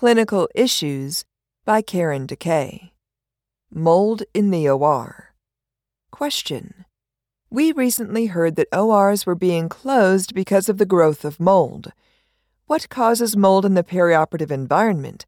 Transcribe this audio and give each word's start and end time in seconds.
Clinical 0.00 0.48
Issues 0.54 1.26
by 1.66 1.82
Karen 1.82 2.26
deKay. 2.26 2.92
Mold 3.70 4.22
in 4.32 4.50
the 4.50 4.66
OR. 4.66 5.34
Question. 6.10 6.86
We 7.50 7.72
recently 7.72 8.24
heard 8.24 8.56
that 8.56 8.74
ORs 8.74 9.26
were 9.26 9.34
being 9.34 9.68
closed 9.68 10.34
because 10.34 10.70
of 10.70 10.78
the 10.78 10.86
growth 10.86 11.22
of 11.22 11.38
mold. 11.38 11.92
What 12.66 12.88
causes 12.88 13.36
mold 13.36 13.66
in 13.66 13.74
the 13.74 13.84
perioperative 13.84 14.50
environment, 14.50 15.26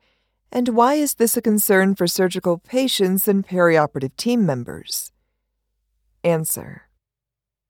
and 0.50 0.70
why 0.70 0.94
is 0.94 1.16
this 1.16 1.36
a 1.36 1.42
concern 1.42 1.94
for 1.94 2.06
surgical 2.06 2.56
patients 2.56 3.28
and 3.28 3.46
perioperative 3.46 4.16
team 4.16 4.46
members? 4.46 5.12
Answer. 6.24 6.84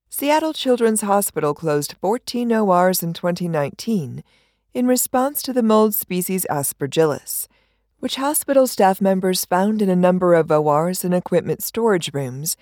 Seattle 0.08 0.52
Children's 0.52 1.00
Hospital 1.00 1.52
closed 1.52 1.96
14 2.00 2.52
ORs 2.52 3.02
in 3.02 3.12
2019 3.12 4.22
in 4.74 4.86
response 4.86 5.42
to 5.42 5.52
the 5.52 5.62
mold 5.62 5.94
species 5.94 6.46
Aspergillus, 6.48 7.46
which 7.98 8.16
hospital 8.16 8.66
staff 8.66 9.00
members 9.00 9.44
found 9.44 9.82
in 9.82 9.90
a 9.90 9.96
number 9.96 10.34
of 10.34 10.50
ORs 10.50 11.04
and 11.04 11.14
equipment 11.14 11.62
storage 11.62 12.12
rooms 12.14 12.56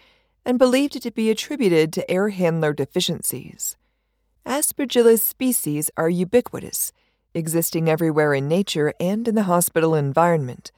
and 0.45 0.59
believed 0.59 0.96
it 0.96 1.02
to 1.02 1.10
be 1.10 1.30
attributed 1.30 1.92
to 1.92 2.10
air 2.10 2.30
handler 2.30 2.73
deficiencies. 2.73 3.77
Aspergillus 4.45 5.20
species 5.20 5.91
are 5.96 6.09
ubiquitous, 6.09 6.92
existing 7.32 7.88
everywhere 7.88 8.34
in 8.34 8.48
nature 8.48 8.92
and 8.98 9.29
in 9.29 9.37
the 9.37 9.45
hospital 9.45 9.95
environment, 9.95 10.73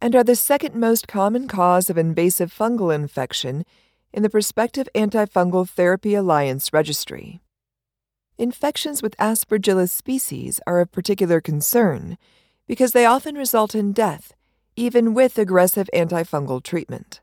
and 0.00 0.14
are 0.14 0.24
the 0.24 0.36
second 0.36 0.74
most 0.74 1.08
common 1.08 1.48
cause 1.48 1.88
of 1.88 1.96
invasive 1.96 2.52
fungal 2.52 2.94
infection 2.94 3.64
in 4.12 4.22
the 4.22 4.30
Prospective 4.30 4.88
Antifungal 4.94 5.68
Therapy 5.68 6.14
Alliance 6.14 6.72
Registry. 6.72 7.40
Infections 8.36 9.00
with 9.00 9.16
Aspergillus 9.18 9.90
species 9.90 10.60
are 10.66 10.80
of 10.80 10.90
particular 10.90 11.40
concern 11.40 12.18
because 12.66 12.90
they 12.90 13.06
often 13.06 13.36
result 13.36 13.76
in 13.76 13.92
death, 13.92 14.32
even 14.74 15.14
with 15.14 15.38
aggressive 15.38 15.88
antifungal 15.94 16.60
treatment. 16.60 17.20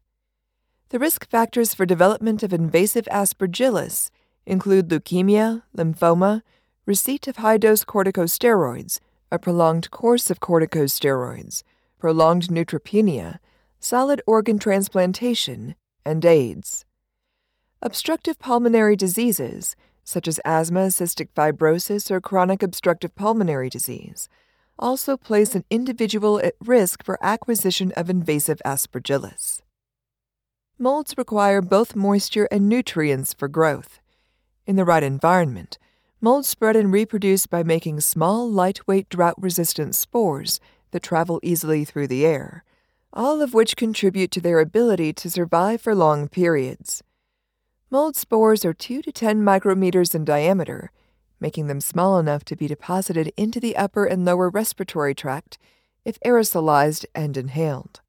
The 0.88 1.00
risk 1.00 1.28
factors 1.28 1.74
for 1.74 1.86
development 1.86 2.44
of 2.44 2.54
invasive 2.54 3.10
Aspergillus 3.12 4.10
include 4.46 4.88
leukemia, 4.88 5.64
lymphoma, 5.76 6.44
receipt 6.86 7.28
of 7.28 7.38
high 7.38 7.58
dose 7.58 7.84
corticosteroids, 7.84 9.00
a 9.30 9.38
prolonged 9.38 9.92
course 9.92 10.30
of 10.30 10.40
corticosteroids, 10.40 11.64
prolonged 12.00 12.48
neutropenia, 12.48 13.40
solid 13.82 14.22
organ 14.26 14.60
transplantation, 14.60 15.76
and 16.06 16.24
AIDS. 16.24 16.86
Obstructive 17.82 18.40
pulmonary 18.40 18.96
diseases, 18.96 19.76
such 20.04 20.28
as 20.28 20.40
asthma, 20.46 20.88
cystic 20.88 21.30
fibrosis, 21.36 22.12
or 22.12 22.22
chronic 22.22 22.64
obstructive 22.64 23.16
pulmonary 23.16 23.70
disease, 23.70 24.28
also 24.78 25.18
place 25.18 25.56
an 25.56 25.64
individual 25.70 26.40
at 26.40 26.56
risk 26.60 27.04
for 27.04 27.18
acquisition 27.22 27.92
of 27.94 28.10
invasive 28.10 28.62
aspergillus. 28.66 29.62
Molds 30.80 31.16
require 31.18 31.62
both 31.62 31.96
moisture 31.96 32.48
and 32.52 32.68
nutrients 32.68 33.34
for 33.34 33.48
growth. 33.48 34.00
In 34.66 34.76
the 34.76 34.86
right 34.86 35.04
environment, 35.04 35.78
molds 36.20 36.48
spread 36.48 36.76
and 36.76 36.92
reproduce 36.92 37.46
by 37.46 37.64
making 37.64 38.00
small, 38.00 38.50
lightweight, 38.50 39.10
drought 39.10 39.36
resistant 39.38 39.96
spores 39.96 40.60
that 40.92 41.04
travel 41.04 41.40
easily 41.44 41.86
through 41.86 42.08
the 42.08 42.26
air 42.26 42.64
all 43.14 43.42
of 43.42 43.54
which 43.54 43.76
contribute 43.76 44.32
to 44.32 44.42
their 44.42 44.60
ability 44.60 45.14
to 45.14 45.30
survive 45.30 45.82
for 45.82 45.94
long 45.94 46.28
periods. 46.28 47.04
Mold 47.94 48.16
spores 48.16 48.64
are 48.64 48.74
2 48.74 49.02
to 49.02 49.12
10 49.12 49.42
micrometers 49.42 50.16
in 50.16 50.24
diameter, 50.24 50.92
making 51.42 51.68
them 51.68 51.82
small 51.82 52.18
enough 52.20 52.46
to 52.46 52.56
be 52.56 52.66
deposited 52.66 53.34
into 53.36 53.60
the 53.60 53.76
upper 53.76 54.06
and 54.06 54.24
lower 54.24 54.50
respiratory 54.50 55.14
tract 55.14 55.58
if 56.06 56.18
aerosolized 56.22 57.04
and 57.14 57.36
inhaled. 57.36 58.00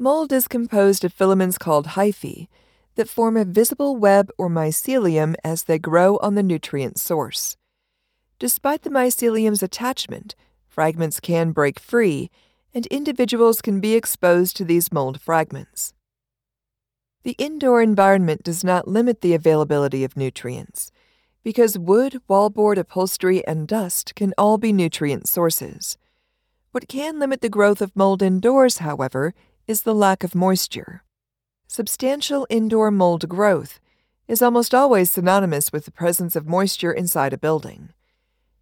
Mold 0.00 0.32
is 0.32 0.48
composed 0.48 1.04
of 1.04 1.12
filaments 1.12 1.58
called 1.58 1.86
hyphae 1.94 2.48
that 2.96 3.08
form 3.08 3.36
a 3.36 3.44
visible 3.44 3.94
web 3.94 4.32
or 4.36 4.48
mycelium 4.48 5.36
as 5.44 5.62
they 5.62 5.78
grow 5.78 6.16
on 6.16 6.34
the 6.34 6.42
nutrient 6.42 6.98
source. 6.98 7.56
Despite 8.40 8.82
the 8.82 8.90
mycelium's 8.90 9.62
attachment, 9.62 10.34
fragments 10.66 11.20
can 11.20 11.52
break 11.52 11.78
free 11.78 12.32
and 12.74 12.84
individuals 12.86 13.62
can 13.62 13.78
be 13.78 13.94
exposed 13.94 14.56
to 14.56 14.64
these 14.64 14.92
mold 14.92 15.20
fragments. 15.20 15.94
The 17.24 17.36
indoor 17.38 17.80
environment 17.80 18.42
does 18.42 18.62
not 18.62 18.86
limit 18.86 19.22
the 19.22 19.32
availability 19.32 20.04
of 20.04 20.14
nutrients, 20.14 20.92
because 21.42 21.78
wood, 21.78 22.20
wallboard, 22.28 22.76
upholstery, 22.76 23.46
and 23.46 23.66
dust 23.66 24.14
can 24.14 24.34
all 24.36 24.58
be 24.58 24.74
nutrient 24.74 25.26
sources. 25.26 25.96
What 26.72 26.86
can 26.86 27.18
limit 27.18 27.40
the 27.40 27.48
growth 27.48 27.80
of 27.80 27.96
mold 27.96 28.20
indoors, 28.20 28.78
however, 28.78 29.32
is 29.66 29.82
the 29.82 29.94
lack 29.94 30.22
of 30.22 30.34
moisture. 30.34 31.02
Substantial 31.66 32.46
indoor 32.50 32.90
mold 32.90 33.26
growth 33.26 33.80
is 34.28 34.42
almost 34.42 34.74
always 34.74 35.10
synonymous 35.10 35.72
with 35.72 35.86
the 35.86 35.90
presence 35.90 36.36
of 36.36 36.46
moisture 36.46 36.92
inside 36.92 37.32
a 37.32 37.38
building. 37.38 37.88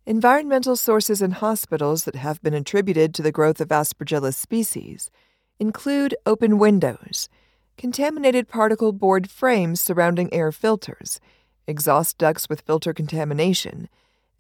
Environmental 0.07 0.77
sources 0.77 1.21
in 1.21 1.33
hospitals 1.33 2.05
that 2.05 2.15
have 2.15 2.41
been 2.43 2.55
attributed 2.55 3.13
to 3.15 3.23
the 3.23 3.33
growth 3.33 3.61
of 3.61 3.69
Aspergillus 3.69 4.37
species 4.37 5.11
include 5.59 6.15
open 6.27 6.59
windows, 6.59 7.29
contaminated 7.77 8.49
particle 8.49 8.93
board 8.93 9.31
frames 9.31 9.81
surrounding 9.81 10.33
air 10.33 10.53
filters, 10.53 11.21
exhaust 11.67 12.19
ducts 12.19 12.49
with 12.49 12.61
filter 12.63 12.93
contamination, 12.93 13.89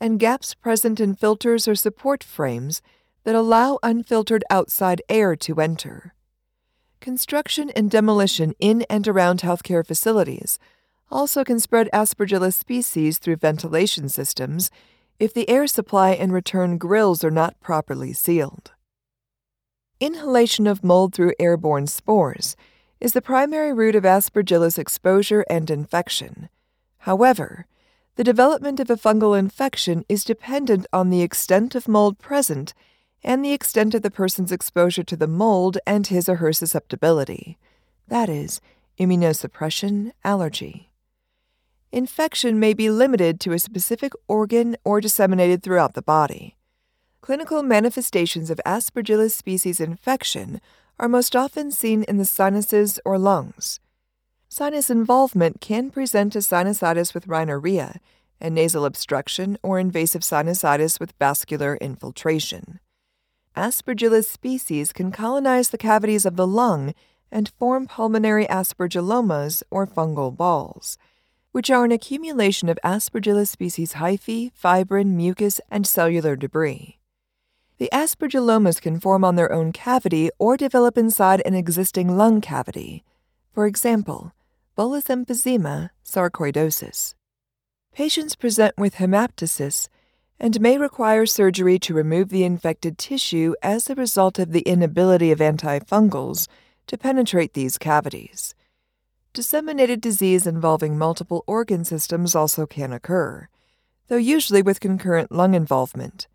and 0.00 0.18
gaps 0.18 0.54
present 0.54 1.00
in 1.00 1.14
filters 1.14 1.68
or 1.68 1.74
support 1.74 2.24
frames 2.24 2.82
that 3.24 3.34
allow 3.34 3.78
unfiltered 3.82 4.44
outside 4.50 5.02
air 5.08 5.36
to 5.36 5.60
enter. 5.60 6.14
Construction 7.00 7.70
and 7.70 7.90
demolition 7.90 8.54
in 8.58 8.82
and 8.90 9.06
around 9.08 9.40
healthcare 9.40 9.86
facilities 9.86 10.58
also 11.10 11.44
can 11.44 11.60
spread 11.60 11.88
Aspergillus 11.92 12.54
species 12.54 13.18
through 13.18 13.36
ventilation 13.36 14.08
systems 14.08 14.70
if 15.18 15.34
the 15.34 15.48
air 15.48 15.66
supply 15.66 16.10
and 16.12 16.32
return 16.32 16.78
grills 16.78 17.22
are 17.22 17.30
not 17.30 17.60
properly 17.60 18.12
sealed. 18.12 18.72
Inhalation 20.00 20.66
of 20.66 20.82
mold 20.82 21.14
through 21.14 21.34
airborne 21.38 21.86
spores 21.86 22.56
is 23.02 23.12
the 23.12 23.20
primary 23.20 23.72
route 23.72 23.96
of 23.96 24.04
Aspergillus 24.04 24.78
exposure 24.78 25.44
and 25.50 25.68
infection. 25.70 26.48
However, 26.98 27.66
the 28.14 28.22
development 28.22 28.78
of 28.78 28.88
a 28.88 28.96
fungal 28.96 29.36
infection 29.36 30.04
is 30.08 30.22
dependent 30.22 30.86
on 30.92 31.10
the 31.10 31.22
extent 31.22 31.74
of 31.74 31.88
mold 31.88 32.18
present 32.20 32.72
and 33.24 33.44
the 33.44 33.52
extent 33.52 33.94
of 33.94 34.02
the 34.02 34.10
person's 34.10 34.52
exposure 34.52 35.02
to 35.02 35.16
the 35.16 35.26
mold 35.26 35.78
and 35.84 36.06
his 36.06 36.28
or 36.28 36.36
her 36.36 36.52
susceptibility, 36.52 37.58
that 38.06 38.28
is, 38.28 38.60
immunosuppression, 39.00 40.12
allergy 40.22 40.92
infection 41.92 42.58
may 42.58 42.72
be 42.72 42.88
limited 42.88 43.38
to 43.38 43.52
a 43.52 43.58
specific 43.58 44.14
organ 44.26 44.74
or 44.82 45.00
disseminated 45.00 45.62
throughout 45.62 45.92
the 45.92 46.02
body. 46.02 46.56
Clinical 47.20 47.62
manifestations 47.62 48.50
of 48.50 48.60
Aspergillus 48.64 49.32
species 49.32 49.78
infection 49.78 50.60
are 50.98 51.08
most 51.08 51.34
often 51.34 51.70
seen 51.70 52.02
in 52.04 52.18
the 52.18 52.24
sinuses 52.24 53.00
or 53.04 53.18
lungs. 53.18 53.80
Sinus 54.48 54.90
involvement 54.90 55.60
can 55.60 55.90
present 55.90 56.36
as 56.36 56.46
sinusitis 56.46 57.14
with 57.14 57.26
rhinorrhea 57.26 58.00
and 58.40 58.54
nasal 58.54 58.84
obstruction 58.84 59.58
or 59.62 59.78
invasive 59.78 60.22
sinusitis 60.22 61.00
with 61.00 61.14
vascular 61.18 61.76
infiltration. 61.76 62.80
Aspergillus 63.56 64.28
species 64.28 64.92
can 64.92 65.12
colonize 65.12 65.70
the 65.70 65.78
cavities 65.78 66.26
of 66.26 66.36
the 66.36 66.46
lung 66.46 66.94
and 67.30 67.52
form 67.58 67.86
pulmonary 67.86 68.46
aspergillomas 68.46 69.62
or 69.70 69.86
fungal 69.86 70.36
balls 70.36 70.98
which 71.52 71.70
are 71.70 71.84
an 71.84 71.92
accumulation 71.92 72.68
of 72.68 72.78
Aspergillus 72.82 73.48
species 73.48 73.94
hyphae, 73.94 74.50
fibrin, 74.54 75.16
mucus, 75.16 75.60
and 75.70 75.86
cellular 75.86 76.34
debris. 76.34 76.98
The 77.78 77.88
aspergillomas 77.92 78.80
can 78.80 79.00
form 79.00 79.24
on 79.24 79.36
their 79.36 79.52
own 79.52 79.72
cavity 79.72 80.30
or 80.38 80.56
develop 80.56 80.96
inside 80.96 81.42
an 81.44 81.54
existing 81.54 82.16
lung 82.16 82.40
cavity. 82.40 83.04
For 83.52 83.66
example, 83.66 84.32
bullous 84.76 85.08
emphysema, 85.08 85.90
sarcoidosis. 86.04 87.14
Patients 87.92 88.36
present 88.36 88.76
with 88.78 88.94
hemoptysis 88.94 89.88
and 90.40 90.60
may 90.60 90.78
require 90.78 91.26
surgery 91.26 91.78
to 91.78 91.94
remove 91.94 92.28
the 92.28 92.44
infected 92.44 92.98
tissue 92.98 93.54
as 93.62 93.88
a 93.88 93.94
result 93.94 94.38
of 94.38 94.52
the 94.52 94.62
inability 94.62 95.30
of 95.30 95.38
antifungals 95.38 96.48
to 96.86 96.98
penetrate 96.98 97.54
these 97.54 97.78
cavities. 97.78 98.54
Disseminated 99.32 100.00
disease 100.00 100.46
involving 100.46 100.98
multiple 100.98 101.44
organ 101.46 101.84
systems 101.84 102.34
also 102.34 102.66
can 102.66 102.92
occur, 102.92 103.48
though 104.08 104.16
usually 104.16 104.62
with 104.62 104.80
concurrent 104.80 105.30
lung 105.30 105.54
involvement. 105.54 106.26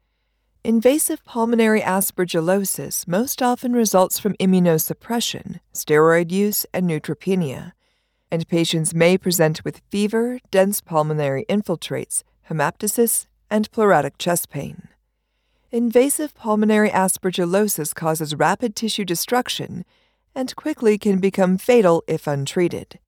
Invasive 0.67 1.23
pulmonary 1.23 1.79
aspergillosis 1.79 3.07
most 3.07 3.41
often 3.41 3.71
results 3.71 4.19
from 4.19 4.33
immunosuppression, 4.33 5.61
steroid 5.73 6.29
use, 6.29 6.65
and 6.73 6.89
neutropenia, 6.89 7.71
and 8.29 8.45
patients 8.49 8.93
may 8.93 9.17
present 9.17 9.63
with 9.63 9.81
fever, 9.89 10.39
dense 10.51 10.81
pulmonary 10.81 11.45
infiltrates, 11.47 12.21
hemoptysis, 12.49 13.27
and 13.49 13.71
pleuritic 13.71 14.17
chest 14.17 14.49
pain. 14.49 14.89
invasive 15.71 16.35
pulmonary 16.35 16.89
aspergillosis 16.89 17.95
causes 17.95 18.35
rapid 18.35 18.75
tissue 18.75 19.05
destruction 19.05 19.85
and 20.35 20.53
quickly 20.57 20.97
can 20.97 21.19
become 21.19 21.57
fatal 21.57 22.03
if 22.07 22.27
untreated. 22.27 22.99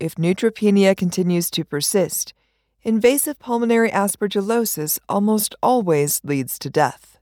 If 0.00 0.14
neutropenia 0.14 0.96
continues 0.96 1.50
to 1.50 1.62
persist, 1.62 2.32
invasive 2.86 3.36
pulmonary 3.40 3.90
aspergillosis 3.90 5.00
almost 5.08 5.56
always 5.60 6.20
leads 6.22 6.56
to 6.56 6.70
death. 6.70 7.15